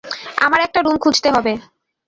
[0.37, 1.53] আমার একটা রুম খুঁজতে হবে।